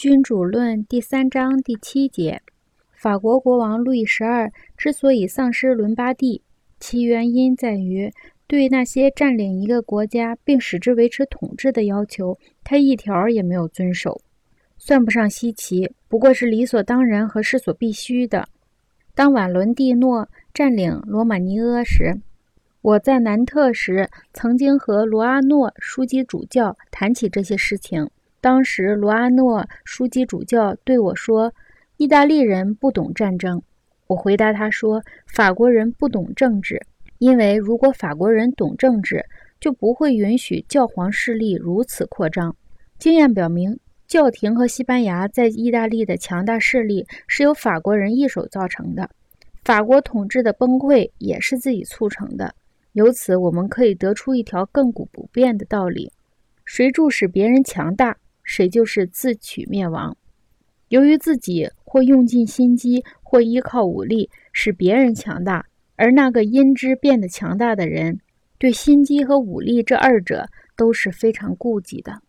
[0.00, 2.40] 君主论第三章第七节，
[2.90, 6.40] 法国国王路易十二之所以丧失伦巴第，
[6.78, 8.10] 其原因在于
[8.46, 14.22] 对那些占领一个国家并使之维持统治的要求，他一条也没有遵守，
[14.78, 18.48] 算不上稀奇，不过是理所当然和势所必须的。
[19.14, 22.18] 当瓦伦蒂诺占领罗马尼阿时，
[22.80, 28.08] 我在南特时曾经和罗阿诺枢机主教谈起这些事情。
[28.40, 31.52] 当时，罗阿诺枢机主教对我说
[31.98, 33.62] ：“意大利人不懂战争。”
[34.08, 36.80] 我回答他说：“法国人不懂政治，
[37.18, 39.24] 因为如果法国人懂政治，
[39.60, 42.56] 就不会允许教皇势力如此扩张。
[42.98, 49.08] 经验表明，教廷和西班牙在意大利的强大势力是由法国人一手造成的，
[49.64, 52.54] 法国统治的崩溃也是自己促成的。
[52.92, 56.10] 由此，我们可以得出一条亘古不变的道理：
[56.64, 58.16] 谁助使别人强大？”
[58.52, 60.16] 谁就是自取灭亡。
[60.88, 68.18] 由于自己或用尽心机，或依靠武力使别人强大，而那个因之变得强大的人，
[68.58, 72.22] 对心机和武力这二者都是非常顾忌的。